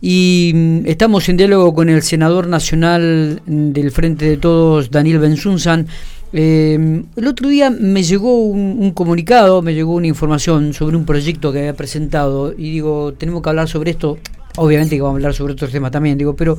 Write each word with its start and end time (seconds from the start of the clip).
y 0.00 0.52
mm, 0.54 0.86
estamos 0.86 1.28
en 1.28 1.36
diálogo 1.36 1.74
con 1.74 1.88
el 1.88 2.02
senador 2.02 2.46
nacional 2.46 3.42
del 3.46 3.90
Frente 3.90 4.24
de 4.24 4.36
Todos, 4.36 4.90
Daniel 4.90 5.18
Benzunzan. 5.18 5.86
Eh, 6.32 7.02
el 7.16 7.26
otro 7.26 7.48
día 7.48 7.70
me 7.70 8.02
llegó 8.02 8.44
un, 8.44 8.92
comunicado, 8.92 9.62
me 9.62 9.74
llegó 9.74 9.94
una 9.94 10.06
información 10.06 10.72
sobre 10.72 10.96
un 10.96 11.04
proyecto 11.04 11.52
que 11.52 11.58
había 11.58 11.74
presentado 11.74 12.52
y 12.56 12.70
digo, 12.70 13.12
tenemos 13.14 13.42
que 13.42 13.48
hablar 13.48 13.68
sobre 13.68 13.90
esto, 13.90 14.16
obviamente 14.56 14.94
que 14.94 15.02
vamos 15.02 15.16
a 15.16 15.18
hablar 15.18 15.34
sobre 15.34 15.54
otros 15.54 15.72
temas 15.72 15.90
también, 15.90 16.16
digo, 16.16 16.36
pero 16.36 16.56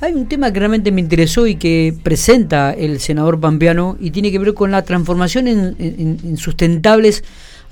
hay 0.00 0.12
un 0.12 0.26
tema 0.26 0.52
que 0.52 0.58
realmente 0.58 0.90
me 0.90 1.00
interesó 1.00 1.46
y 1.46 1.54
que 1.54 1.94
presenta 2.02 2.72
el 2.72 2.98
senador 2.98 3.38
Pampeano 3.38 3.96
y 4.00 4.10
tiene 4.10 4.32
que 4.32 4.40
ver 4.40 4.52
con 4.52 4.72
la 4.72 4.82
transformación 4.82 5.46
en 5.46 6.36
sustentables 6.36 7.22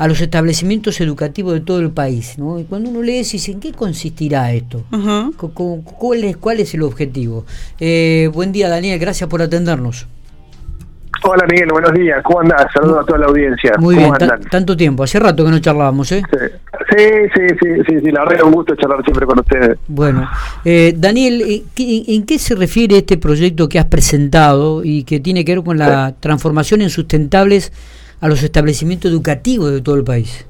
a 0.03 0.09
los 0.09 0.21
establecimientos 0.21 1.01
educativos 1.01 1.55
de 1.55 1.61
todo 1.61 1.79
el 1.79 1.93
país. 1.93 2.37
¿no? 2.37 2.59
Y 2.59 2.65
cuando 2.65 2.91
uno 2.91 3.03
lee, 3.03 3.19
dice, 3.19 3.53
¿en 3.53 3.61
qué 3.61 3.71
consistirá 3.71 4.53
esto? 4.53 4.83
¿Cuál, 5.97 6.25
es, 6.25 6.37
¿Cuál 6.39 6.59
es 6.59 6.75
el 6.75 6.83
objetivo? 6.83 7.47
Eh, 7.79 8.29
buen 8.35 8.51
día, 8.51 8.69
Daniel, 8.69 8.99
gracias 8.99 9.31
por 9.31 9.41
atendernos. 9.43 10.09
Hola 11.23 11.47
Miguel, 11.49 11.69
buenos 11.71 11.93
días. 11.93 12.21
¿Cómo 12.25 12.41
andás? 12.41 12.67
Saludos 12.75 13.05
a 13.05 13.07
toda 13.07 13.21
la 13.21 13.27
audiencia. 13.27 13.75
Muy 13.79 13.95
bien, 13.95 14.13
tanto 14.51 14.77
tiempo. 14.77 15.05
Hace 15.05 15.21
rato 15.21 15.45
que 15.45 15.53
no 15.53 15.61
charlábamos, 15.61 16.11
¿eh? 16.11 16.23
Sí, 16.33 17.05
sí, 17.33 17.47
sí, 17.61 17.69
sí, 17.87 18.01
sí, 18.01 18.11
la 18.11 18.23
verdad 18.23 18.39
es 18.39 18.43
un 18.43 18.53
gusto 18.55 18.75
charlar 18.75 19.05
siempre 19.05 19.25
con 19.25 19.39
ustedes. 19.39 19.79
Bueno, 19.87 20.29
eh, 20.65 20.95
Daniel, 20.97 21.63
¿en 21.79 22.27
qué 22.27 22.39
se 22.41 22.57
refiere 22.57 22.97
este 22.97 23.19
proyecto 23.19 23.69
que 23.69 23.79
has 23.79 23.85
presentado 23.85 24.83
y 24.83 25.05
que 25.05 25.21
tiene 25.21 25.45
que 25.45 25.55
ver 25.55 25.65
con 25.65 25.79
la 25.79 26.13
transformación 26.19 26.83
en 26.83 26.91
sustentables 26.91 27.73
a 28.23 28.29
los 28.29 28.43
establecimientos 28.43 29.11
educativos 29.11 29.73
de 29.73 29.83
todo 29.83 29.97
el 29.97 30.05
país. 30.05 30.47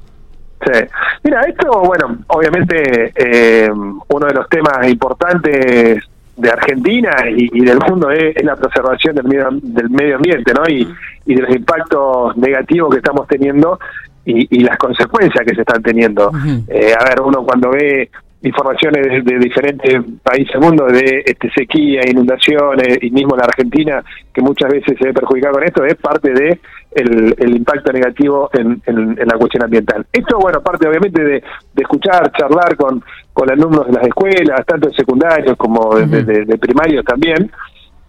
Sí. 0.65 0.79
Mira, 1.23 1.41
esto, 1.41 1.81
bueno, 1.81 2.19
obviamente 2.27 3.11
eh, 3.15 3.69
uno 3.69 4.27
de 4.27 4.33
los 4.33 4.47
temas 4.47 4.87
importantes 4.87 6.03
de 6.37 6.49
Argentina 6.49 7.11
y, 7.29 7.65
del 7.65 7.79
mundo 7.79 8.09
es, 8.11 8.41
la 8.43 8.55
preservación 8.55 9.15
del 9.15 9.25
medio, 9.25 9.49
del 9.61 9.89
medio 9.89 10.15
ambiente, 10.15 10.53
¿no? 10.53 10.63
Y, 10.69 10.87
de 11.25 11.41
los 11.41 11.55
impactos 11.55 12.37
negativos 12.37 12.91
que 12.91 12.97
estamos 12.97 13.27
teniendo 13.27 13.79
y, 14.25 14.59
las 14.59 14.77
consecuencias 14.77 15.45
que 15.45 15.55
se 15.55 15.61
están 15.61 15.81
teniendo. 15.81 16.31
eh, 16.67 16.93
a 16.97 17.03
ver, 17.05 17.21
uno 17.21 17.43
cuando 17.43 17.71
ve 17.71 18.09
informaciones 18.43 19.23
de, 19.23 19.39
diferentes 19.39 20.01
países 20.21 20.53
del 20.53 20.61
mundo 20.61 20.85
de 20.85 21.23
este, 21.25 21.49
sequía, 21.51 22.01
inundaciones 22.05 22.97
y 23.01 23.09
mismo 23.09 23.35
la 23.35 23.45
Argentina 23.45 24.03
que 24.33 24.41
muchas 24.41 24.69
veces 24.69 24.97
se 24.99 25.07
ve 25.07 25.13
perjudicada 25.13 25.53
con 25.53 25.63
esto 25.63 25.85
es 25.85 25.95
parte 25.95 26.31
de 26.33 26.59
el, 26.91 27.55
impacto 27.55 27.91
negativo 27.91 28.49
en, 28.53 28.81
la 29.25 29.37
cuestión 29.37 29.63
ambiental. 29.63 30.05
Esto, 30.11 30.37
bueno, 30.39 30.61
parte 30.61 30.87
obviamente 30.87 31.23
de, 31.23 31.43
escuchar, 31.77 32.31
charlar 32.33 32.75
con, 32.75 33.03
con 33.31 33.49
alumnos 33.49 33.87
de 33.87 33.93
las 33.93 34.03
escuelas, 34.05 34.65
tanto 34.65 34.89
de 34.89 34.95
secundarios 34.95 35.55
como 35.57 35.95
de 35.95 36.57
primarios 36.59 37.03
también, 37.05 37.49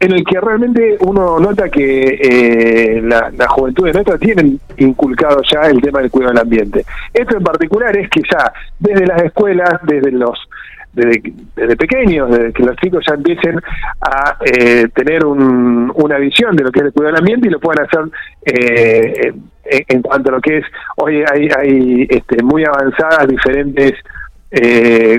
en 0.04 0.12
el 0.12 0.24
que 0.24 0.38
realmente 0.40 0.96
uno 1.00 1.38
nota 1.38 1.68
que 1.70 2.18
eh, 2.20 3.00
la, 3.02 3.30
la 3.36 3.48
juventud 3.48 3.90
nuestra 3.90 4.18
tienen 4.18 4.60
inculcado 4.76 5.40
ya 5.50 5.62
el 5.62 5.80
tema 5.80 6.00
del 6.00 6.10
cuidado 6.10 6.32
del 6.32 6.42
ambiente. 6.42 6.84
Esto 7.12 7.38
en 7.38 7.42
particular 7.42 7.96
es 7.96 8.10
que 8.10 8.20
ya 8.30 8.52
desde 8.78 9.06
las 9.06 9.22
escuelas, 9.22 9.80
desde 9.84 10.12
los 10.12 10.38
desde, 10.92 11.76
pequeños, 11.76 12.30
desde 12.30 12.52
que 12.52 12.62
los 12.62 12.76
chicos 12.76 13.04
ya 13.08 13.14
empiecen 13.14 13.60
a 14.00 14.36
eh, 14.44 14.86
tener 14.94 15.24
una 15.24 16.18
visión 16.18 16.54
de 16.54 16.62
lo 16.62 16.70
que 16.70 16.80
es 16.80 16.86
el 16.86 16.92
cuidado 16.92 17.14
del 17.14 17.20
ambiente 17.20 17.48
y 17.48 17.50
lo 17.50 17.58
puedan 17.58 17.84
hacer 17.84 18.04
eh, 18.46 19.32
en, 19.88 20.02
cuanto 20.02 20.28
a 20.28 20.32
lo 20.34 20.40
que 20.40 20.58
es, 20.58 20.64
hoy 20.96 21.24
hay, 21.32 21.48
hay 21.58 22.06
este, 22.10 22.42
muy 22.44 22.64
avanzadas 22.64 23.26
diferentes 23.26 23.94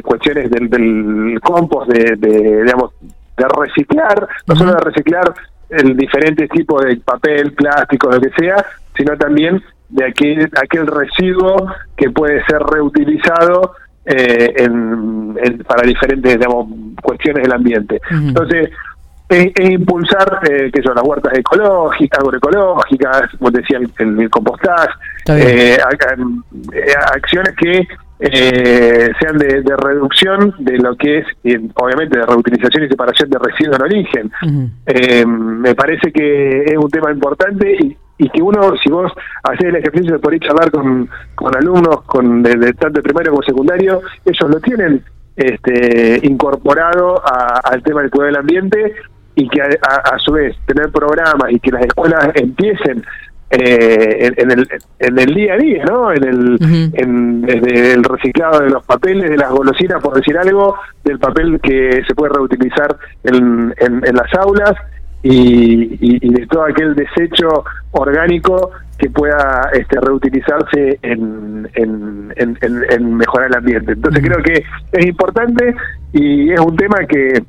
cuestiones 0.01 0.49
del, 0.49 0.69
del 0.69 1.41
compost, 1.41 1.91
de, 1.91 2.15
de, 2.15 2.63
digamos, 2.63 2.93
de 3.37 3.45
reciclar, 3.47 4.27
no 4.47 4.55
solo 4.55 4.73
de 4.73 4.79
reciclar 4.79 5.33
el 5.69 5.97
diferentes 5.97 6.49
tipos 6.49 6.83
de 6.85 6.97
papel, 6.97 7.53
plástico, 7.53 8.09
lo 8.09 8.21
que 8.21 8.29
sea, 8.37 8.65
sino 8.95 9.17
también 9.17 9.61
de 9.89 10.05
aquel, 10.05 10.49
aquel 10.61 10.87
residuo 10.87 11.67
que 11.95 12.09
puede 12.09 12.43
ser 12.45 12.61
reutilizado 12.61 13.73
eh, 14.05 14.53
en, 14.57 15.35
para 15.67 15.87
diferentes 15.87 16.37
digamos, 16.37 16.67
cuestiones 17.01 17.43
del 17.43 17.53
ambiente. 17.53 17.99
Entonces, 18.11 18.69
es, 19.29 19.51
impulsar 19.57 20.39
eh, 20.49 20.69
que 20.71 20.81
son 20.81 20.95
las 20.95 21.03
huertas 21.03 21.33
ecológicas, 21.37 22.19
agroecológicas, 22.19 23.31
como 23.37 23.51
decía 23.51 23.79
el, 23.79 23.91
el, 24.19 24.29
compostaje, 24.29 24.93
eh, 25.29 25.77
eh, 25.77 26.93
acciones 27.15 27.55
que 27.55 27.87
eh, 28.19 29.11
sean 29.19 29.37
de, 29.37 29.61
reducción 29.77 30.53
de 30.59 30.77
lo 30.77 30.95
que 30.95 31.19
es, 31.19 31.25
obviamente, 31.75 32.17
de 32.17 32.25
reutilización 32.25 32.85
y 32.85 32.87
separación 32.87 33.29
de 33.29 33.39
residuos 33.39 33.77
en 33.77 33.81
origen. 33.81 34.31
Eh, 34.85 35.25
me 35.25 35.75
parece 35.75 36.11
que 36.11 36.63
es 36.63 36.77
un 36.77 36.89
tema 36.89 37.11
importante 37.11 37.77
y, 38.17 38.29
que 38.29 38.41
uno, 38.41 38.73
si 38.81 38.89
vos 38.89 39.11
haces 39.43 39.65
el 39.65 39.75
ejercicio 39.75 40.13
de 40.13 40.19
poder 40.19 40.39
charlar 40.39 40.71
con, 40.71 41.09
con 41.35 41.55
alumnos 41.55 42.03
con 42.03 42.41
de, 42.41 42.73
tanto 42.73 42.99
de 42.99 43.03
primario 43.03 43.31
como 43.31 43.43
secundario, 43.43 44.01
ellos 44.23 44.49
lo 44.49 44.59
tienen 44.61 45.03
este, 45.35 46.21
incorporado 46.23 47.21
al 47.25 47.83
tema 47.83 48.01
del 48.01 48.09
cuidado 48.09 48.27
del 48.27 48.37
ambiente 48.37 48.95
y 49.35 49.49
que 49.49 49.61
a, 49.61 50.17
su 50.19 50.31
vez 50.31 50.55
tener 50.65 50.89
programas 50.91 51.51
y 51.51 51.59
que 51.59 51.71
las 51.71 51.85
escuelas 51.85 52.29
empiecen 52.35 53.03
eh, 53.51 54.33
en, 54.37 54.51
el, 54.51 54.67
en 54.99 55.19
el 55.19 55.33
día 55.33 55.53
a 55.53 55.57
día, 55.57 55.85
¿no? 55.85 56.11
En 56.11 56.23
el, 56.23 56.57
en, 56.93 57.41
desde 57.41 57.93
el 57.93 58.03
reciclado 58.03 58.61
de 58.61 58.69
los 58.69 58.83
papeles, 58.85 59.29
de 59.29 59.37
las 59.37 59.51
golosinas, 59.51 60.01
por 60.01 60.15
decir 60.15 60.37
algo, 60.37 60.75
del 61.03 61.19
papel 61.19 61.59
que 61.61 62.01
se 62.07 62.15
puede 62.15 62.33
reutilizar 62.33 62.95
en, 63.23 63.73
en, 63.77 64.15
las 64.15 64.33
aulas 64.33 64.73
y, 65.21 65.97
y, 66.01 66.33
de 66.33 66.47
todo 66.47 66.65
aquel 66.65 66.95
desecho 66.95 67.63
orgánico 67.91 68.71
que 68.97 69.09
pueda 69.09 69.69
este, 69.73 69.99
reutilizarse 69.99 70.99
en, 71.01 71.69
en, 71.75 72.33
en, 72.35 73.15
mejorar 73.15 73.49
el 73.49 73.57
ambiente. 73.57 73.91
Entonces 73.91 74.23
creo 74.23 74.41
que 74.43 74.63
es 74.91 75.05
importante 75.05 75.75
y 76.13 76.51
es 76.51 76.59
un 76.59 76.75
tema 76.75 77.05
que 77.07 77.43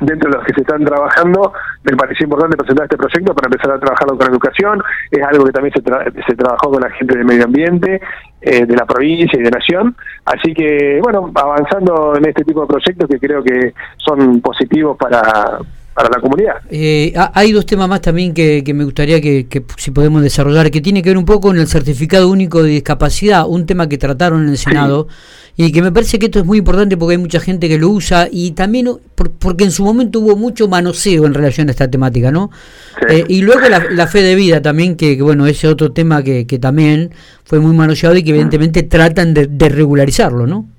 dentro 0.00 0.30
de 0.30 0.36
los 0.36 0.46
que 0.46 0.54
se 0.54 0.60
están 0.60 0.84
trabajando, 0.84 1.52
me 1.84 1.96
pareció 1.96 2.24
importante 2.24 2.56
presentar 2.56 2.84
este 2.84 2.96
proyecto 2.96 3.34
para 3.34 3.48
empezar 3.48 3.70
a 3.72 3.78
trabajarlo 3.78 4.18
con 4.18 4.28
educación. 4.28 4.82
Es 5.10 5.22
algo 5.22 5.44
que 5.44 5.52
también 5.52 5.74
se, 5.74 6.22
se 6.22 6.36
trabajó 6.36 6.70
con 6.70 6.82
la 6.82 6.90
gente 6.90 7.16
de 7.16 7.24
medio 7.24 7.44
ambiente, 7.44 8.00
eh, 8.40 8.66
de 8.66 8.76
la 8.76 8.86
provincia 8.86 9.38
y 9.38 9.42
de 9.42 9.50
nación. 9.50 9.96
Así 10.24 10.52
que, 10.54 11.00
bueno, 11.02 11.30
avanzando 11.34 12.14
en 12.16 12.26
este 12.28 12.44
tipo 12.44 12.62
de 12.62 12.66
proyectos 12.66 13.08
que 13.08 13.18
creo 13.18 13.42
que 13.42 13.74
son 13.96 14.40
positivos 14.40 14.96
para, 14.96 15.58
para 15.94 16.08
la 16.08 16.20
comunidad. 16.20 16.56
Eh, 16.70 17.14
hay 17.32 17.52
dos 17.52 17.64
temas 17.64 17.88
más 17.88 18.00
también 18.00 18.34
que, 18.34 18.62
me 18.74 18.84
gustaría 18.84 19.20
que, 19.20 19.64
si 19.76 19.90
podemos 19.92 20.22
desarrollar, 20.22 20.70
que 20.70 20.80
tiene 20.80 21.02
que 21.02 21.10
ver 21.10 21.18
un 21.18 21.24
poco 21.24 21.48
con 21.48 21.58
el 21.58 21.68
certificado 21.68 22.28
único 22.28 22.62
de 22.62 22.70
discapacidad, 22.70 23.46
un 23.46 23.64
tema 23.64 23.88
que 23.88 23.96
trataron 23.96 24.42
en 24.44 24.50
el 24.50 24.58
Senado, 24.58 25.06
y 25.56 25.70
que 25.70 25.82
me 25.82 25.92
parece 25.92 26.18
que 26.18 26.26
esto 26.26 26.40
es 26.40 26.44
muy 26.44 26.58
importante 26.58 26.96
porque 26.96 27.12
hay 27.12 27.18
mucha 27.18 27.38
gente 27.38 27.68
que 27.68 27.78
lo 27.78 27.88
usa 27.88 28.28
y 28.28 28.50
también 28.52 28.88
porque 29.14 29.62
en 29.62 29.70
su 29.70 29.84
momento 29.84 30.18
hubo 30.18 30.34
mucho 30.36 30.66
manoseo 30.66 31.26
en 31.26 31.34
relación 31.34 31.68
a 31.68 31.70
esta 31.70 31.88
temática, 31.88 32.32
¿no? 32.32 32.50
Eh, 33.08 33.24
y 33.28 33.42
luego 33.42 33.60
la, 33.68 34.06
fe 34.08 34.22
de 34.22 34.34
vida 34.34 34.60
también, 34.60 34.96
que, 34.96 35.20
bueno, 35.22 35.46
ese 35.46 35.68
otro 35.68 35.92
tema 35.92 36.24
que, 36.24 36.48
que 36.48 36.58
también 36.58 37.12
fue 37.44 37.60
muy 37.60 37.72
manoseado 37.72 38.16
y 38.16 38.24
que 38.24 38.30
evidentemente 38.30 38.82
tratan 38.82 39.32
de, 39.32 39.46
de 39.46 39.68
regularizarlo, 39.68 40.48
¿no? 40.48 40.73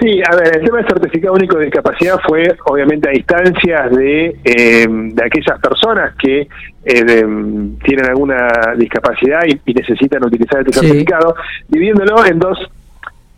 Sí, 0.00 0.22
a 0.30 0.36
ver, 0.36 0.58
el 0.58 0.64
tema 0.64 0.78
del 0.78 0.86
certificado 0.86 1.34
único 1.34 1.58
de 1.58 1.64
discapacidad 1.64 2.20
fue 2.24 2.56
obviamente 2.66 3.08
a 3.08 3.14
instancias 3.14 3.90
de, 3.90 4.36
eh, 4.44 4.86
de 4.88 5.24
aquellas 5.24 5.58
personas 5.60 6.14
que 6.14 6.42
eh, 6.84 7.26
tienen 7.84 8.06
alguna 8.08 8.48
discapacidad 8.76 9.40
y, 9.44 9.72
necesitan 9.72 10.24
utilizar 10.24 10.60
este 10.60 10.80
certificado, 10.80 11.34
dividiéndolo 11.66 12.24
en 12.24 12.38
dos, 12.38 12.58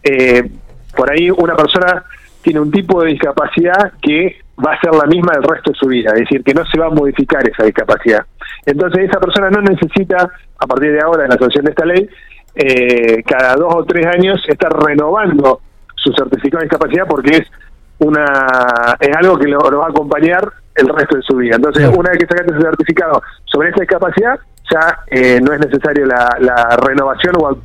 eh, 0.03 0.51
por 0.95 1.11
ahí 1.11 1.31
una 1.31 1.57
persona 1.57 2.05
tiene 2.43 2.61
un 2.61 2.71
tipo 2.71 3.03
de 3.03 3.13
discapacidad 3.13 3.93
que 4.03 4.41
va 4.63 4.75
a 4.75 4.81
ser 4.81 4.95
la 4.95 5.07
misma 5.07 5.33
el 5.37 5.43
resto 5.43 5.71
de 5.71 5.79
su 5.79 5.87
vida, 5.87 6.11
es 6.13 6.21
decir, 6.21 6.45
que 6.45 6.53
no 6.53 6.67
se 6.67 6.79
va 6.79 6.87
a 6.87 6.91
modificar 6.91 7.47
esa 7.49 7.65
discapacidad. 7.65 8.27
Entonces 8.67 9.09
esa 9.09 9.19
persona 9.19 9.49
no 9.49 9.63
necesita, 9.63 10.29
a 10.59 10.67
partir 10.67 10.93
de 10.93 11.01
ahora, 11.01 11.25
en 11.25 11.31
la 11.31 11.39
sanción 11.39 11.65
de 11.65 11.71
esta 11.71 11.87
ley, 11.87 12.07
cada 13.27 13.55
dos 13.55 13.75
o 13.75 13.85
tres 13.85 14.05
años 14.07 14.43
estar 14.47 14.71
renovando 14.73 15.61
su 16.03 16.13
certificado 16.13 16.61
de 16.61 16.67
discapacidad 16.67 17.07
porque 17.09 17.37
es 17.37 17.43
una 17.99 18.97
es 18.99 19.17
algo 19.17 19.39
que 19.39 19.49
lo, 19.49 19.59
va 19.59 19.87
a 19.87 19.91
acompañar 19.91 20.53
el 20.75 20.89
resto 20.89 21.17
de 21.17 21.23
su 21.23 21.37
vida. 21.37 21.57
Entonces, 21.57 21.87
una 21.89 22.11
vez 22.11 22.19
que 22.19 22.27
sacaste 22.27 22.55
ese 22.55 22.63
certificado 22.63 23.23
sobre 23.45 23.69
esa 23.69 23.81
discapacidad, 23.81 24.39
ya 24.71 24.99
eh, 25.09 25.41
no 25.43 25.53
es 25.53 25.61
necesario 25.61 26.07
la, 26.07 26.29
la 26.41 26.77
renovación 26.77 27.35
o 27.39 27.59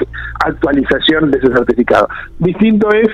actualización 0.44 1.32
de 1.32 1.38
ese 1.38 1.48
certificado. 1.48 2.10
Distinto 2.40 2.90
es 2.92 3.08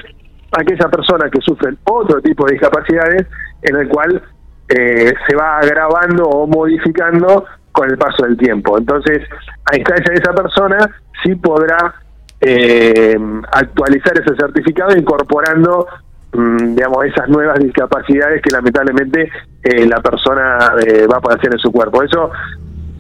aquella 0.52 0.90
persona 0.90 1.30
que 1.30 1.42
sufren 1.42 1.78
otro 1.86 2.22
tipo 2.22 2.46
de 2.46 2.54
discapacidades 2.54 3.28
en 3.62 3.76
el 3.76 3.88
cual 3.88 4.22
eh, 4.70 5.14
se 5.28 5.36
va 5.36 5.60
agravando 5.60 6.24
o 6.24 6.48
modificando 6.48 7.46
con 7.72 7.90
el 7.90 7.98
paso 7.98 8.26
del 8.26 8.38
tiempo. 8.38 8.78
Entonces, 8.78 9.20
a 9.66 9.78
instancia 9.78 10.14
de 10.14 10.22
esa 10.22 10.34
persona 10.34 10.78
sí 11.24 11.36
podrá 11.36 11.96
eh, 12.42 13.18
actualizar 13.52 14.14
ese 14.20 14.36
certificado 14.36 14.98
incorporando 14.98 15.88
mm, 16.34 16.76
digamos, 16.76 17.06
esas 17.06 17.30
nuevas 17.30 17.60
discapacidades 17.60 18.42
que 18.42 18.52
lamentablemente 18.52 19.30
eh, 19.64 19.86
la 19.86 20.02
persona 20.02 20.74
eh, 20.86 21.06
va 21.08 21.18
a 21.18 21.22
padecer 21.22 21.54
en 21.54 21.60
su 21.60 21.72
cuerpo. 21.72 22.04
Eso, 22.04 22.32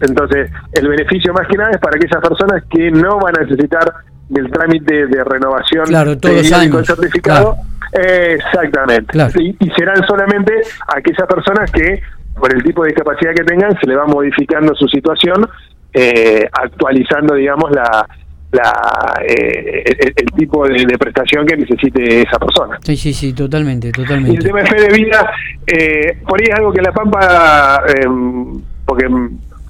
entonces, 0.01 0.51
el 0.73 0.87
beneficio 0.87 1.33
más 1.33 1.47
que 1.47 1.57
nada 1.57 1.71
es 1.71 1.79
para 1.79 1.97
aquellas 1.97 2.21
personas 2.21 2.63
que 2.69 2.91
no 2.91 3.19
van 3.19 3.37
a 3.37 3.41
necesitar 3.41 3.93
del 4.29 4.49
trámite 4.49 5.07
de 5.07 5.23
renovación 5.23 5.85
claro, 5.85 6.17
todos 6.17 6.49
del 6.49 6.85
certificado. 6.85 7.57
exactamente. 7.91 9.17
Y, 9.35 9.55
y 9.59 9.69
serán 9.71 10.05
solamente 10.07 10.53
aquellas 10.87 11.27
personas 11.27 11.69
que 11.71 12.01
por 12.41 12.53
el 12.53 12.63
tipo 12.63 12.83
de 12.83 12.89
discapacidad 12.89 13.33
que 13.35 13.43
tengan, 13.43 13.77
se 13.79 13.87
le 13.87 13.95
va 13.95 14.05
modificando 14.05 14.73
su 14.75 14.87
situación, 14.87 15.47
eh, 15.93 16.47
actualizando, 16.51 17.35
digamos, 17.35 17.71
la, 17.71 18.07
la 18.51 19.21
eh, 19.25 19.83
el, 20.15 20.25
tipo 20.37 20.67
de, 20.67 20.97
prestación 20.97 21.45
que 21.45 21.55
necesite 21.55 22.21
esa 22.21 22.37
persona. 22.37 22.79
Sí, 22.83 22.97
sí, 22.97 23.13
sí, 23.13 23.33
totalmente, 23.33 23.91
totalmente. 23.91 24.33
Y 24.33 24.37
el 24.37 24.43
tema 24.43 24.59
de 24.61 24.65
fe 24.65 24.81
de 24.81 24.97
vida, 24.97 25.31
eh, 25.65 26.17
por 26.27 26.39
ahí 26.39 26.47
es 26.49 26.55
algo 26.55 26.71
que 26.71 26.81
La 26.81 26.91
Pampa, 26.91 27.83
em, 27.95 28.61
porque 28.85 29.05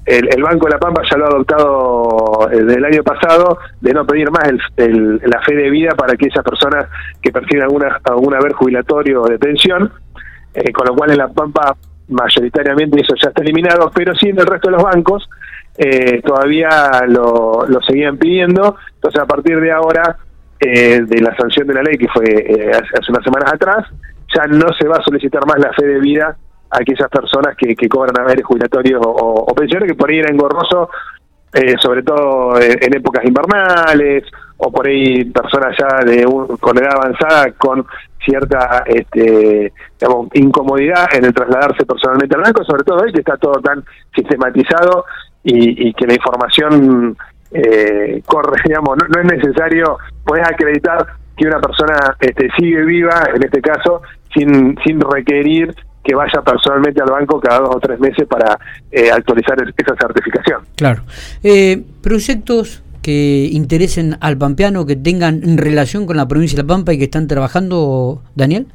el, 0.06 0.42
Banco 0.42 0.66
de 0.66 0.72
La 0.72 0.78
Pampa 0.78 1.02
ya 1.08 1.16
lo 1.16 1.26
ha 1.26 1.28
adoptado 1.28 2.48
desde 2.50 2.74
el 2.74 2.84
año 2.84 3.02
pasado, 3.04 3.58
de 3.80 3.92
no 3.92 4.04
pedir 4.04 4.30
más 4.30 4.48
el, 4.76 5.18
la 5.26 5.40
fe 5.42 5.54
de 5.54 5.70
vida 5.70 5.94
para 5.94 6.16
que 6.16 6.26
esas 6.26 6.44
personas 6.44 6.86
que 7.20 7.30
perciben 7.30 7.62
alguna, 7.62 8.00
algún 8.04 8.34
haber 8.34 8.52
jubilatorio 8.52 9.22
o 9.22 9.28
de 9.28 9.38
pensión, 9.38 9.92
con 10.74 10.86
lo 10.86 10.94
cual 10.96 11.12
en 11.12 11.18
La 11.18 11.28
Pampa 11.28 11.76
mayoritariamente 12.08 13.00
eso 13.00 13.14
ya 13.22 13.28
está 13.28 13.42
eliminado, 13.42 13.90
pero 13.94 14.14
sí 14.14 14.28
en 14.28 14.40
el 14.40 14.46
resto 14.46 14.68
de 14.68 14.76
los 14.76 14.82
bancos 14.82 15.28
eh, 15.76 16.20
todavía 16.22 16.68
lo, 17.08 17.66
lo, 17.66 17.80
seguían 17.82 18.18
pidiendo. 18.18 18.76
Entonces, 18.94 19.20
a 19.20 19.26
partir 19.26 19.60
de 19.60 19.72
ahora, 19.72 20.18
eh, 20.60 21.00
de 21.02 21.20
la 21.20 21.34
sanción 21.36 21.66
de 21.66 21.74
la 21.74 21.82
ley 21.82 21.96
que 21.96 22.08
fue 22.08 22.24
eh, 22.24 22.70
hace, 22.70 23.10
unas 23.10 23.24
semanas 23.24 23.52
atrás, 23.52 23.86
ya 24.34 24.44
no 24.46 24.72
se 24.74 24.86
va 24.86 24.96
a 24.96 25.02
solicitar 25.02 25.46
más 25.46 25.58
la 25.58 25.72
fe 25.72 25.86
de 25.86 26.00
vida 26.00 26.36
a 26.70 26.78
aquellas 26.78 27.08
personas 27.08 27.56
que, 27.56 27.74
cobran 27.88 28.18
haberes 28.18 28.44
jubilatorios 28.44 29.00
o, 29.04 29.10
o, 29.10 29.54
pensiones, 29.54 29.88
que 29.88 29.94
por 29.94 30.10
ahí 30.10 30.18
era 30.18 30.30
engorroso, 30.30 30.88
sobre 31.80 32.02
todo 32.02 32.58
en 32.58 32.96
épocas 32.96 33.22
invernales 33.26 34.24
o 34.56 34.70
por 34.70 34.86
ahí 34.86 35.24
personas 35.26 35.76
ya 35.78 36.04
de 36.04 36.24
con 36.60 36.78
edad 36.78 36.94
avanzada 36.94 37.52
con 37.58 37.84
cierta 38.24 38.84
este, 38.86 39.72
incomodidad 40.34 41.06
en 41.14 41.24
el 41.24 41.34
trasladarse 41.34 41.84
personalmente 41.84 42.36
al 42.36 42.42
banco, 42.42 42.64
sobre 42.64 42.84
todo 42.84 43.02
hoy 43.02 43.12
que 43.12 43.20
está 43.20 43.36
todo 43.36 43.60
tan 43.60 43.84
sistematizado 44.14 45.04
y, 45.44 45.92
que 45.94 46.06
la 46.06 46.14
información 46.14 47.16
eh, 47.50 48.22
corre, 48.26 48.60
digamos, 48.64 48.96
no, 48.96 49.20
es 49.20 49.26
necesario, 49.26 49.98
puedes 50.24 50.46
acreditar 50.46 51.06
que 51.36 51.46
una 51.46 51.60
persona 51.60 52.16
este, 52.20 52.48
sigue 52.58 52.84
viva, 52.84 53.28
en 53.34 53.42
este 53.42 53.60
caso, 53.60 54.02
sin, 54.34 54.78
sin 54.84 55.00
requerir 55.00 55.74
que 56.04 56.14
vaya 56.14 56.42
personalmente 56.44 57.00
al 57.00 57.10
banco 57.10 57.40
cada 57.40 57.60
dos 57.60 57.76
o 57.76 57.80
tres 57.80 57.98
meses 58.00 58.26
para 58.26 58.58
eh, 58.90 59.10
actualizar 59.10 59.56
esa 59.60 59.94
certificación. 59.96 60.62
Claro. 60.76 61.02
Eh, 61.44 61.82
proyectos 62.02 62.82
que 63.02 63.48
interesen 63.52 64.16
al 64.20 64.36
pampeano, 64.36 64.86
que 64.86 64.96
tengan 64.96 65.58
relación 65.58 66.06
con 66.06 66.16
la 66.16 66.26
provincia 66.26 66.56
de 66.56 66.62
La 66.62 66.68
Pampa 66.68 66.92
y 66.92 66.98
que 66.98 67.04
están 67.04 67.28
trabajando, 67.28 68.22
Daniel? 68.34 68.66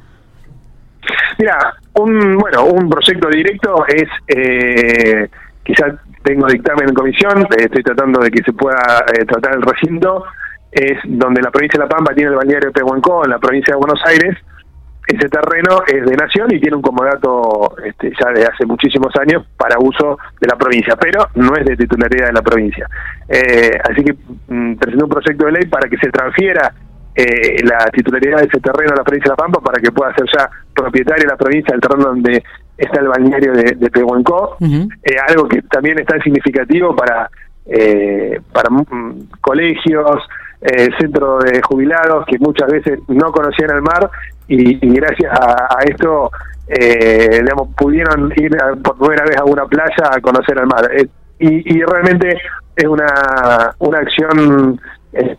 Mira, 1.38 1.56
un 1.94 2.36
bueno, 2.36 2.64
un 2.64 2.88
proyecto 2.90 3.28
directo 3.28 3.84
es 3.86 4.08
eh, 4.28 5.28
quizás 5.64 5.94
tengo 6.22 6.46
dictamen 6.46 6.88
en 6.88 6.94
comisión, 6.94 7.42
eh, 7.42 7.64
estoy 7.64 7.82
tratando 7.82 8.20
de 8.20 8.30
que 8.30 8.42
se 8.42 8.52
pueda 8.52 9.04
eh, 9.12 9.24
tratar 9.24 9.54
el 9.54 9.62
recinto, 9.62 10.24
es 10.70 10.98
donde 11.04 11.40
la 11.40 11.50
provincia 11.50 11.78
de 11.78 11.84
La 11.84 11.88
Pampa 11.88 12.14
tiene 12.14 12.30
el 12.30 12.36
balneario 12.36 12.68
de 12.68 12.72
Pehuancó, 12.72 13.24
en 13.24 13.30
la 13.30 13.38
provincia 13.38 13.74
de 13.74 13.78
Buenos 13.78 14.00
Aires, 14.04 14.36
ese 15.08 15.26
terreno 15.30 15.80
es 15.86 16.04
de 16.04 16.16
nación 16.16 16.54
y 16.54 16.60
tiene 16.60 16.76
un 16.76 16.82
comodato 16.82 17.74
este, 17.82 18.12
ya 18.20 18.30
de 18.30 18.44
hace 18.44 18.66
muchísimos 18.66 19.10
años 19.16 19.42
para 19.56 19.78
uso 19.78 20.18
de 20.38 20.46
la 20.46 20.56
provincia, 20.56 20.96
pero 20.96 21.26
no 21.34 21.56
es 21.56 21.64
de 21.64 21.78
titularidad 21.78 22.26
de 22.26 22.32
la 22.34 22.42
provincia. 22.42 22.86
Eh, 23.26 23.78
así 23.90 24.04
que 24.04 24.14
mm, 24.48 24.74
presenté 24.74 25.04
un 25.04 25.10
proyecto 25.10 25.46
de 25.46 25.52
ley 25.52 25.64
para 25.64 25.88
que 25.88 25.96
se 25.96 26.10
transfiera 26.10 26.74
eh, 27.18 27.64
la 27.64 27.86
titularidad 27.90 28.38
de 28.38 28.46
ese 28.46 28.60
terreno 28.60 28.92
a 28.92 28.98
la 28.98 29.04
provincia 29.04 29.30
de 29.30 29.36
La 29.36 29.44
Pampa 29.44 29.60
para 29.60 29.80
que 29.80 29.90
pueda 29.90 30.14
ser 30.14 30.26
ya 30.36 30.48
propietaria 30.74 31.26
la 31.26 31.36
provincia 31.36 31.72
del 31.72 31.80
terreno 31.80 32.10
donde 32.10 32.42
está 32.76 33.00
el 33.00 33.08
balneario 33.08 33.52
de, 33.52 33.62
de 33.76 33.86
eh, 33.86 35.16
algo 35.28 35.48
que 35.48 35.62
también 35.62 35.98
es 35.98 36.06
tan 36.06 36.20
significativo 36.22 36.94
para, 36.94 37.28
para 38.52 38.70
mm, 38.70 39.30
colegios, 39.40 40.22
eh, 40.60 40.88
centro 40.98 41.38
de 41.38 41.60
jubilados 41.62 42.26
que 42.26 42.38
muchas 42.38 42.68
veces 42.70 42.98
no 43.08 43.30
conocían 43.30 43.70
el 43.70 43.82
mar 43.82 44.10
y, 44.48 44.74
gracias 44.92 45.32
a, 45.32 45.78
esto 45.84 46.30
eh, 46.66 47.40
digamos, 47.42 47.68
pudieron 47.76 48.32
ir 48.36 48.50
por 48.82 48.98
primera 48.98 49.24
vez 49.24 49.36
a 49.36 49.44
una 49.44 49.66
playa 49.66 50.10
a 50.10 50.20
conocer 50.20 50.58
el 50.58 50.66
mar. 50.66 50.90
Eh, 50.92 51.06
y, 51.40 51.80
realmente 51.82 52.36
es 52.74 52.84
una, 52.84 53.72
una 53.78 53.98
acción 53.98 54.80
eh, 55.12 55.36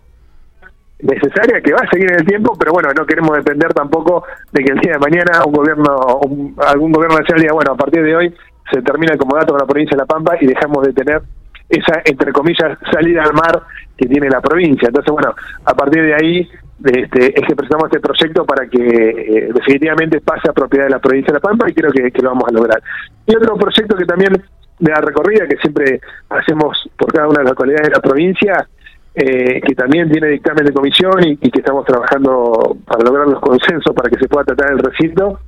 necesaria 0.99 1.61
que 1.61 1.71
va 1.71 1.79
a 1.81 1.89
seguir 1.89 2.11
en 2.11 2.19
el 2.19 2.25
tiempo, 2.25 2.53
pero 2.59 2.73
bueno, 2.73 2.89
no 2.95 3.05
queremos 3.05 3.35
depender 3.37 3.73
tampoco 3.73 4.23
de 4.51 4.63
que 4.63 4.71
el 4.73 4.79
día 4.79 4.93
de 4.93 4.99
mañana 4.99 5.43
un 5.45 5.53
gobierno, 5.53 6.55
algún 6.67 6.91
gobierno 6.91 7.19
nacional 7.19 7.41
diga, 7.41 7.53
bueno, 7.53 7.71
a 7.73 7.77
partir 7.77 8.03
de 8.03 8.15
hoy 8.15 8.35
se 8.71 8.81
termina 8.81 9.13
el 9.13 9.19
comodato 9.19 9.53
con 9.53 9.59
la 9.59 9.65
provincia 9.65 9.95
de 9.95 10.03
La 10.03 10.05
Pampa 10.05 10.35
y 10.39 10.47
dejamos 10.47 10.85
de 10.85 10.93
tener 10.93 11.21
esa, 11.69 12.01
entre 12.03 12.31
comillas, 12.33 12.77
salida 12.91 13.23
al 13.23 13.33
mar 13.33 13.61
que 13.95 14.07
tiene 14.07 14.29
la 14.29 14.41
provincia. 14.41 14.87
Entonces, 14.87 15.11
bueno, 15.11 15.33
a 15.65 15.73
partir 15.73 16.03
de 16.03 16.15
ahí 16.15 16.49
este, 16.83 17.39
es 17.39 17.47
que 17.47 17.55
presentamos 17.55 17.87
este 17.87 17.99
proyecto 17.99 18.45
para 18.45 18.67
que 18.67 18.79
eh, 18.79 19.49
definitivamente 19.53 20.21
pase 20.21 20.49
a 20.49 20.53
propiedad 20.53 20.85
de 20.85 20.91
la 20.91 20.99
provincia 20.99 21.27
de 21.27 21.33
La 21.33 21.41
Pampa 21.41 21.69
y 21.69 21.73
creo 21.73 21.91
que, 21.91 22.21
lo 22.21 22.29
vamos 22.29 22.45
a 22.47 22.53
lograr. 22.53 22.81
Y 23.25 23.35
otro 23.35 23.55
proyecto 23.55 23.95
que 23.95 24.05
también 24.05 24.33
de 24.79 24.91
la 24.91 25.01
recorrida 25.01 25.45
que 25.45 25.57
siempre 25.57 25.99
hacemos 26.29 26.89
por 26.97 27.11
cada 27.11 27.27
una 27.27 27.39
de 27.39 27.43
las 27.43 27.51
localidades 27.51 27.89
de 27.89 27.95
la 27.95 28.01
provincia, 28.01 28.67
eh, 29.15 29.61
que 29.61 29.75
también 29.75 30.09
tiene 30.09 30.27
dictamen 30.27 30.65
de 30.65 30.73
comisión 30.73 31.23
y, 31.23 31.31
y, 31.41 31.51
que 31.51 31.59
estamos 31.59 31.85
trabajando 31.85 32.77
para 32.85 33.03
lograr 33.03 33.27
los 33.27 33.41
consensos 33.41 33.93
para 33.93 34.09
que 34.09 34.19
se 34.19 34.27
pueda 34.27 34.45
tratar 34.45 34.71
el 34.71 34.79
recinto, 34.79 35.39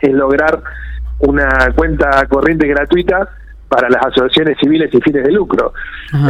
es 0.00 0.12
lograr 0.12 0.62
una 1.20 1.48
cuenta 1.74 2.26
corriente 2.26 2.66
gratuita 2.66 3.28
para 3.68 3.88
las 3.88 4.06
asociaciones 4.06 4.56
civiles 4.60 4.92
y 4.92 5.00
fines 5.00 5.24
de 5.24 5.32
lucro. 5.32 5.72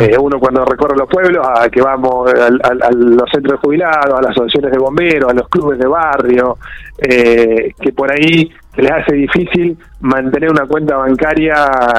Eh, 0.00 0.16
uno 0.18 0.38
cuando 0.38 0.64
recorre 0.64 0.96
los 0.96 1.08
pueblos, 1.08 1.46
a 1.46 1.68
que 1.68 1.82
vamos 1.82 2.32
a, 2.32 2.50
los 2.92 3.30
centros 3.30 3.52
de 3.52 3.58
jubilados, 3.58 4.18
a 4.18 4.22
las 4.22 4.30
asociaciones 4.30 4.72
de 4.72 4.78
bomberos, 4.78 5.30
a 5.30 5.34
los 5.34 5.48
clubes 5.48 5.78
de 5.78 5.86
barrio, 5.86 6.56
eh, 6.98 7.72
que 7.78 7.92
por 7.92 8.10
ahí 8.10 8.50
se 8.74 8.82
les 8.82 8.90
hace 8.90 9.14
difícil 9.14 9.76
mantener 10.00 10.50
una 10.50 10.66
cuenta 10.66 10.96
bancaria 10.96 11.54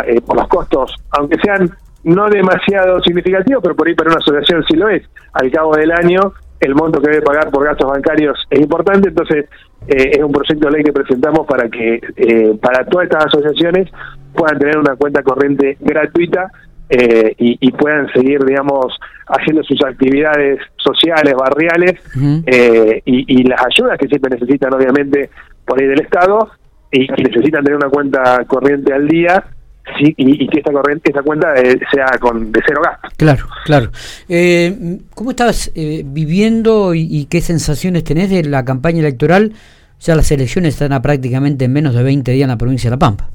eh, 0.05 0.21
por 0.21 0.37
los 0.37 0.47
costos, 0.47 0.95
aunque 1.11 1.37
sean 1.39 1.69
no 2.03 2.29
demasiado 2.29 3.01
significativos, 3.01 3.61
pero 3.63 3.75
por 3.75 3.87
ahí 3.87 3.95
para 3.95 4.11
una 4.11 4.19
asociación 4.19 4.63
sí 4.69 4.75
lo 4.75 4.89
es. 4.89 5.03
Al 5.33 5.51
cabo 5.51 5.75
del 5.75 5.91
año, 5.91 6.33
el 6.59 6.75
monto 6.75 7.01
que 7.01 7.09
debe 7.09 7.21
pagar 7.21 7.49
por 7.49 7.65
gastos 7.65 7.89
bancarios 7.89 8.47
es 8.49 8.59
importante, 8.59 9.09
entonces 9.09 9.45
es 9.87 10.23
un 10.23 10.31
proyecto 10.31 10.67
de 10.67 10.71
ley 10.73 10.83
que 10.83 10.91
presentamos 10.91 11.45
para 11.45 11.69
que 11.69 12.01
para 12.61 12.85
todas 12.85 13.05
estas 13.05 13.25
asociaciones 13.25 13.89
puedan 14.33 14.59
tener 14.59 14.77
una 14.77 14.95
cuenta 14.95 15.21
corriente 15.23 15.77
gratuita 15.79 16.51
eh, 16.89 17.35
y, 17.37 17.71
puedan 17.71 18.07
seguir, 18.13 18.45
digamos, 18.45 18.97
haciendo 19.27 19.61
sus 19.63 19.83
actividades 19.83 20.59
sociales, 20.77 21.33
barriales 21.33 21.99
eh, 22.45 23.01
y, 23.03 23.43
las 23.43 23.61
ayudas 23.65 23.97
que 23.97 24.07
siempre 24.07 24.33
necesitan, 24.33 24.73
obviamente, 24.73 25.29
por 25.65 25.81
ahí 25.81 25.87
del 25.87 25.99
Estado 25.99 26.49
y, 26.89 27.07
necesitan 27.09 27.65
tener 27.65 27.75
una 27.75 27.89
cuenta 27.89 28.45
corriente 28.47 28.93
al 28.93 29.05
día. 29.05 29.43
Sí, 29.97 30.13
y, 30.17 30.47
que 30.47 30.59
esta 30.59 30.71
corriente, 30.71 31.09
esta 31.09 31.23
cuenta 31.23 31.53
eh, 31.55 31.79
sea 31.91 32.07
con 32.19 32.51
de 32.51 32.61
cero 32.67 32.81
gasto. 32.83 33.07
Claro, 33.17 33.45
claro. 33.65 33.91
¿Cómo 35.15 35.31
estás 35.31 35.71
viviendo 35.73 36.93
y, 36.93 37.25
qué 37.29 37.41
sensaciones 37.41 38.03
tenés 38.03 38.29
de 38.29 38.43
la 38.43 38.65
campaña 38.65 38.99
electoral? 38.99 39.53
Ya 39.99 40.15
las 40.15 40.31
elecciones 40.31 40.75
están 40.75 40.93
a 40.93 41.01
prácticamente 41.01 41.65
en 41.65 41.73
menos 41.73 41.95
de 41.95 42.03
20 42.03 42.31
días 42.31 42.45
en 42.45 42.49
la 42.49 42.57
provincia 42.57 42.89
de 42.89 42.95
La 42.95 42.99
Pampa. 42.99 43.29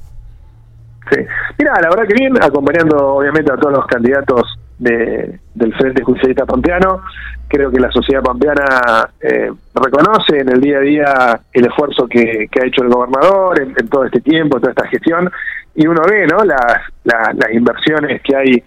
Sí. 1.11 1.19
Mira, 1.57 1.73
la 1.81 1.89
verdad 1.89 2.07
que 2.07 2.13
bien, 2.13 2.41
acompañando 2.41 3.15
obviamente 3.15 3.51
a 3.51 3.57
todos 3.57 3.73
los 3.73 3.85
candidatos 3.87 4.41
de, 4.83 5.39
del 5.53 5.73
Frente 5.75 6.03
Justicialista 6.03 6.45
Pampeano. 6.45 7.01
Creo 7.47 7.71
que 7.71 7.79
la 7.79 7.91
sociedad 7.91 8.23
pampeana 8.23 9.09
eh, 9.21 9.51
reconoce 9.75 10.39
en 10.39 10.49
el 10.49 10.59
día 10.59 10.77
a 10.77 10.81
día 10.81 11.39
el 11.51 11.65
esfuerzo 11.65 12.07
que, 12.07 12.49
ha 12.61 12.65
hecho 12.65 12.83
el 12.83 12.89
gobernador 12.89 13.61
en, 13.61 13.87
todo 13.87 14.05
este 14.05 14.21
tiempo, 14.21 14.59
toda 14.59 14.71
esta 14.71 14.87
gestión, 14.87 15.31
y 15.75 15.85
uno 15.85 16.01
ve 16.07 16.25
¿no? 16.27 16.43
las, 16.43 17.53
inversiones 17.53 18.21
que 18.21 18.35
hay. 18.35 18.63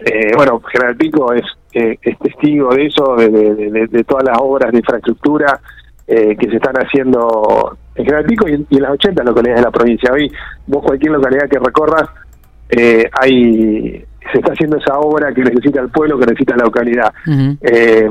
Eh, 0.00 0.30
bueno, 0.36 0.60
General 0.60 0.96
Pico 0.96 1.32
es, 1.32 1.44
eh, 1.72 1.98
es 2.02 2.18
testigo 2.18 2.72
de 2.72 2.86
eso, 2.86 3.16
de, 3.16 3.88
de, 3.88 4.04
todas 4.04 4.24
las 4.24 4.38
obras 4.40 4.70
de 4.70 4.78
infraestructura 4.78 5.60
eh, 6.06 6.36
que 6.36 6.48
se 6.48 6.56
están 6.56 6.74
haciendo 6.76 7.76
en 7.94 8.04
General 8.04 8.24
Pico 8.24 8.48
y, 8.48 8.54
en 8.54 8.82
las 8.82 8.92
80 8.92 9.24
localidades 9.24 9.60
de 9.60 9.66
la 9.66 9.70
provincia. 9.70 10.12
Hoy 10.12 10.32
vos 10.66 10.82
cualquier 10.84 11.12
localidad 11.12 11.48
que 11.50 11.58
recorras, 11.58 12.08
eh, 12.68 13.08
hay 13.12 14.04
se 14.32 14.38
está 14.38 14.52
haciendo 14.52 14.76
esa 14.76 14.98
obra 14.98 15.32
que 15.32 15.42
necesita 15.42 15.80
el 15.80 15.88
pueblo, 15.88 16.18
que 16.18 16.26
necesita 16.26 16.56
la 16.56 16.64
localidad. 16.64 17.12
Eh, 17.62 18.08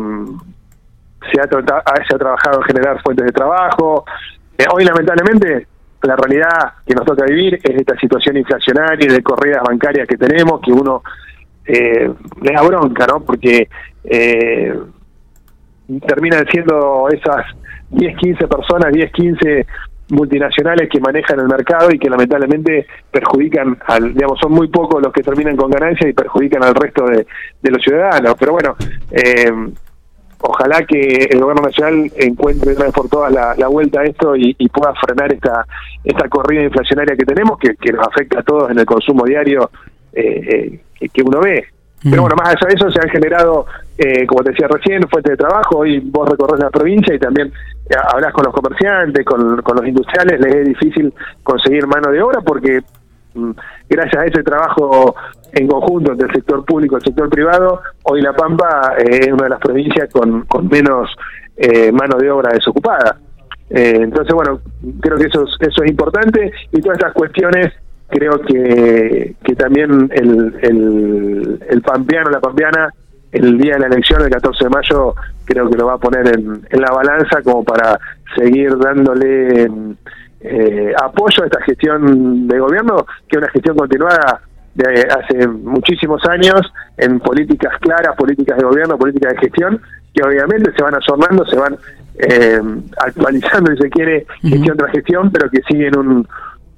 se 1.32 1.42
ha, 1.42 1.44
se 1.44 2.16
ha 2.16 2.18
trabajado 2.18 2.62
en 2.62 2.64
generar 2.64 3.02
fuentes 3.04 3.26
de 3.26 3.32
trabajo. 3.32 4.06
Eh, 4.58 4.66
hoy, 4.74 4.84
lamentablemente, 4.84 5.68
la 6.04 6.16
realidad 6.16 6.74
que 6.86 6.96
nos 6.96 7.06
toca 7.06 7.26
vivir 7.26 7.56
es 7.56 7.76
esta 7.76 7.98
situación 7.98 8.38
inflacionaria 8.38 9.06
y 9.06 9.14
de 9.14 9.24
corridas 9.24 9.62
bancarias 9.64 10.08
que 10.08 10.18
tenemos, 10.18 10.62
que 10.62 10.72
uno 10.72 11.04
eh, 11.66 12.10
le 12.42 12.52
da 12.52 12.62
bronca, 12.62 13.06
¿no? 13.08 13.20
Porque 13.22 13.68
eh, 14.04 14.80
terminan 16.08 16.46
siendo 16.52 17.08
esas 17.10 17.46
10, 17.90 18.18
15 18.18 18.48
personas, 18.48 18.94
10, 18.94 19.12
15 19.12 19.68
multinacionales 20.10 20.90
que 20.90 21.00
manejan 21.00 21.40
el 21.40 21.48
mercado 21.48 21.90
y 21.92 22.00
que 22.00 22.10
lamentablemente 22.10 22.88
perjudican 23.12 23.78
al, 23.88 24.14
digamos, 24.14 24.40
son 24.40 24.54
muy 24.54 24.68
pocos 24.68 25.02
los 25.02 25.12
que 25.12 25.24
terminan 25.24 25.56
con 25.56 25.70
ganancias 25.70 26.10
y 26.10 26.14
perjudican 26.14 26.64
al 26.64 26.76
resto 26.76 27.06
de, 27.06 27.26
los 27.70 27.82
ciudadanos. 27.82 28.36
Pero 28.40 28.54
bueno, 28.54 28.76
eh, 29.12 29.52
ojalá 30.40 30.86
que 30.86 31.28
el 31.30 31.40
gobierno 31.40 31.64
nacional 31.64 32.12
encuentre 32.16 32.74
una 32.74 32.86
vez 32.86 32.94
por 32.94 33.10
todas 33.10 33.32
la, 33.32 33.68
vuelta 33.68 34.02
a 34.02 34.06
esto 34.06 34.36
y, 34.36 34.54
pueda 34.70 34.94
frenar 34.96 35.34
esta 35.34 35.66
esta 36.04 36.30
corrida 36.30 36.64
inflacionaria 36.64 37.16
que 37.16 37.26
tenemos, 37.26 37.58
que, 37.60 37.76
que 37.76 37.92
nos 37.92 38.08
afecta 38.08 38.40
a 38.40 38.44
todos 38.44 38.72
en 38.72 38.80
el 38.80 38.86
consumo 38.86 39.26
diario 39.26 39.70
eh, 40.14 40.80
eh, 41.00 41.10
que 41.10 41.22
uno 41.22 41.42
ve. 41.42 41.66
Pero 42.04 42.18
mm. 42.18 42.22
bueno, 42.22 42.36
más 42.38 42.50
allá 42.50 42.68
de 42.68 42.76
eso 42.76 42.92
se 42.92 43.00
han 43.00 43.10
generado, 43.10 43.66
eh, 43.98 44.26
como 44.26 44.44
te 44.44 44.52
decía 44.52 44.68
recién, 44.68 45.08
fuentes 45.10 45.32
de 45.32 45.38
trabajo. 45.38 45.80
Hoy 45.80 46.00
vos 46.00 46.30
recorres 46.30 46.60
la 46.60 46.70
provincia 46.70 47.14
y 47.14 47.20
también 47.20 47.52
hablas 47.96 48.34
con 48.34 48.46
los 48.46 48.54
comerciantes, 48.54 49.26
con, 49.26 49.62
con 49.62 49.78
los 49.78 49.88
industriales, 49.88 50.40
les 50.40 50.56
es 50.56 50.66
difícil 50.66 51.14
conseguir 51.44 51.88
mano 51.88 52.12
de 52.12 52.22
obra 52.22 52.42
porque 52.42 52.82
mm, 53.34 53.52
gracias 53.90 54.22
a 54.22 54.26
ese 54.26 54.44
trabajo 54.44 55.16
en 55.54 55.68
conjunto 55.68 56.12
entre 56.12 56.28
el 56.28 56.34
sector 56.34 56.66
público 56.66 56.96
y 56.96 56.98
el 56.98 57.06
sector 57.06 57.30
privado, 57.30 57.82
hoy 58.04 58.22
La 58.22 58.34
Pampa 58.34 58.94
eh, 58.98 59.22
es 59.22 59.32
una 59.32 59.46
de 59.46 59.50
las 59.50 59.60
provincias 59.60 60.10
con, 60.12 60.44
con 60.44 60.68
menos 60.68 61.10
eh, 61.56 61.92
mano 61.92 62.18
de 62.18 62.30
obra 62.30 62.54
desocupada. 62.54 63.18
Eh, 63.70 64.00
entonces, 64.02 64.34
bueno, 64.34 64.62
creo 65.02 65.18
que 65.18 65.28
eso 65.28 65.44
es, 65.44 65.68
eso 65.68 65.84
es 65.84 65.90
importante 65.90 66.52
y 66.72 66.82
todas 66.82 66.98
estas 66.98 67.14
cuestiones 67.14 67.74
creo 68.10 68.40
que, 68.42 69.36
que 69.44 69.56
también 69.56 70.10
el, 70.14 70.56
el, 70.62 71.60
el 71.70 71.82
pampeano, 71.82 72.30
la 72.30 72.40
pampeana, 72.40 72.94
el 73.32 73.58
día 73.58 73.74
de 73.74 73.80
la 73.80 73.88
elección, 73.88 74.22
el 74.22 74.30
14 74.30 74.64
de 74.64 74.70
mayo, 74.70 75.16
creo 75.46 75.70
que 75.70 75.78
lo 75.78 75.88
va 75.88 75.94
a 75.94 75.98
poner 75.98 76.28
en, 76.28 76.66
en 76.70 76.82
la 76.82 76.92
balanza 76.92 77.42
como 77.44 77.64
para 77.64 78.00
seguir 78.36 78.78
dándole 78.78 79.70
eh, 80.42 80.94
apoyo 81.02 81.44
a 81.44 81.46
esta 81.46 81.62
gestión 81.64 82.48
de 82.48 82.60
gobierno, 82.60 83.06
que 83.28 83.38
es 83.38 83.38
una 83.38 83.50
gestión 83.50 83.76
continuada 83.76 84.42
de 84.76 85.08
hace 85.10 85.48
muchísimos 85.48 86.24
años 86.28 86.62
en 86.98 87.20
políticas 87.20 87.74
claras, 87.82 88.16
políticas 88.16 88.58
de 88.58 88.64
gobierno, 88.64 88.98
políticas 88.98 89.34
de 89.34 89.40
gestión, 89.40 89.82
que 90.14 90.24
obviamente 90.24 90.72
se 90.76 90.84
van 90.84 90.96
asomando, 90.96 91.46
se 91.46 91.58
van 91.58 91.76
eh, 92.20 92.62
actualizando, 93.04 93.72
si 93.72 93.82
se 93.82 93.90
quiere, 93.90 94.26
gestión 94.42 94.78
tras 94.78 94.92
gestión, 94.92 95.32
pero 95.32 95.50
que 95.50 95.62
siguen 95.68 95.98
un, 95.98 96.28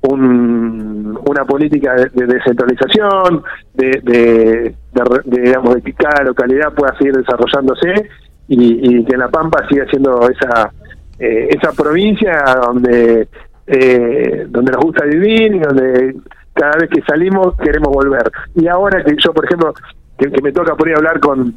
un, 0.02 1.20
una 1.26 1.46
política 1.46 1.94
de, 1.96 2.26
descentralización, 2.26 3.44
de, 3.74 4.00
de, 4.04 4.76
digamos, 5.26 5.76
de 5.76 5.82
que 5.82 5.94
cada 5.94 6.24
localidad 6.24 6.74
pueda 6.74 6.96
seguir 6.98 7.16
desarrollándose 7.16 8.10
y, 8.48 9.04
que 9.06 9.14
en 9.14 9.20
La 9.20 9.30
Pampa 9.30 9.68
siga 9.70 9.86
siendo 9.90 10.28
esa, 10.30 10.72
eh, 11.20 11.50
esa 11.50 11.72
provincia 11.74 12.44
donde, 12.66 13.28
eh, 13.68 14.46
donde 14.50 14.72
nos 14.72 14.82
gusta 14.82 15.06
vivir 15.06 15.56
y 15.56 15.60
donde 15.60 16.16
cada 16.54 16.78
vez 16.80 16.90
que 16.90 17.02
salimos 17.02 17.56
queremos 17.58 17.94
volver. 17.94 18.32
Y 18.56 18.68
ahora 18.68 19.04
que 19.04 19.16
yo, 19.18 19.34
por 19.34 19.46
ejemplo, 19.46 19.74
que, 20.18 20.30
me 20.42 20.52
toca 20.52 20.76
por 20.76 20.90
hablar 20.96 21.20
con, 21.20 21.54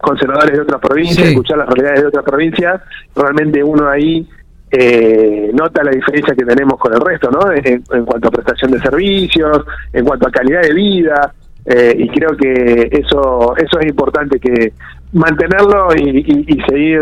con 0.00 0.18
senadores 0.18 0.52
de 0.52 0.62
otras 0.62 0.80
provincias, 0.80 1.28
escuchar 1.28 1.58
las 1.58 1.68
realidades 1.68 2.02
de 2.02 2.08
otras 2.08 2.24
provincias, 2.24 2.82
realmente 3.14 3.62
uno 3.62 3.88
ahí 3.88 4.28
eh, 4.70 5.50
nota 5.52 5.82
la 5.82 5.90
diferencia 5.90 6.34
que 6.34 6.44
tenemos 6.44 6.78
con 6.78 6.92
el 6.92 7.00
resto, 7.00 7.30
¿no? 7.30 7.52
En, 7.52 8.04
cuanto 8.04 8.28
a 8.28 8.30
prestación 8.30 8.72
de 8.72 8.80
servicios, 8.80 9.64
en 9.92 10.04
cuanto 10.04 10.28
a 10.28 10.30
calidad 10.30 10.62
de 10.62 10.74
vida, 10.74 11.34
eh, 11.64 11.94
y 11.98 12.08
creo 12.08 12.36
que 12.36 12.88
eso 12.92 13.54
eso 13.56 13.80
es 13.80 13.86
importante 13.86 14.38
que 14.38 14.72
mantenerlo 15.12 15.88
y, 15.96 16.44
y 16.46 16.60
seguir 16.68 17.00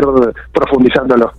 profundizándolo. 0.53 1.33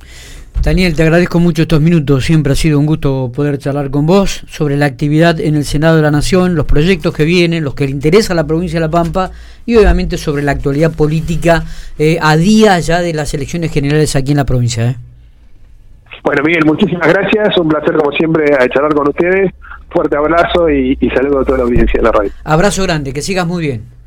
Daniel, 0.62 0.94
te 0.94 1.02
agradezco 1.02 1.38
mucho 1.38 1.62
estos 1.62 1.80
minutos. 1.80 2.24
Siempre 2.24 2.52
ha 2.52 2.56
sido 2.56 2.78
un 2.78 2.86
gusto 2.86 3.30
poder 3.34 3.58
charlar 3.58 3.90
con 3.90 4.06
vos 4.06 4.42
sobre 4.48 4.76
la 4.76 4.86
actividad 4.86 5.40
en 5.40 5.54
el 5.54 5.64
Senado 5.64 5.96
de 5.96 6.02
la 6.02 6.10
Nación, 6.10 6.56
los 6.56 6.66
proyectos 6.66 7.14
que 7.14 7.24
vienen, 7.24 7.64
los 7.64 7.74
que 7.74 7.84
le 7.84 7.92
interesa 7.92 8.32
a 8.32 8.36
la 8.36 8.46
provincia 8.46 8.78
de 8.78 8.86
La 8.86 8.90
Pampa 8.90 9.30
y 9.64 9.76
obviamente 9.76 10.18
sobre 10.18 10.42
la 10.42 10.52
actualidad 10.52 10.92
política 10.92 11.64
eh, 11.98 12.18
a 12.20 12.36
día 12.36 12.78
ya 12.80 13.00
de 13.00 13.14
las 13.14 13.32
elecciones 13.34 13.72
generales 13.72 14.16
aquí 14.16 14.32
en 14.32 14.38
la 14.38 14.44
provincia. 14.44 14.90
¿eh? 14.90 14.96
Bueno, 16.22 16.42
Miguel, 16.44 16.64
muchísimas 16.66 17.08
gracias. 17.08 17.56
Un 17.58 17.68
placer, 17.68 17.96
como 17.96 18.12
siempre, 18.12 18.44
charlar 18.72 18.94
con 18.94 19.08
ustedes. 19.08 19.52
Fuerte 19.90 20.16
abrazo 20.16 20.68
y, 20.68 20.96
y 21.00 21.10
saludo 21.10 21.40
a 21.40 21.44
toda 21.44 21.58
la 21.58 21.64
audiencia 21.64 21.98
de 21.98 22.02
la 22.02 22.12
radio. 22.12 22.30
Abrazo 22.44 22.82
grande, 22.82 23.12
que 23.12 23.22
sigas 23.22 23.46
muy 23.46 23.62
bien. 23.62 23.97